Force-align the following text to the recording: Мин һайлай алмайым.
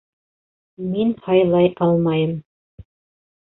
Мин 0.93 1.11
һайлай 1.27 1.71
алмайым. 1.91 2.37